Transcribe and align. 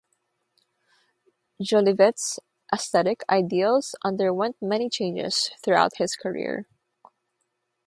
Jolivet's 1.61 2.39
aesthetic 2.73 3.23
ideals 3.29 3.93
underwent 4.03 4.55
many 4.59 4.89
changes 4.89 5.51
throughout 5.63 5.97
his 5.97 6.15
career. 6.15 6.65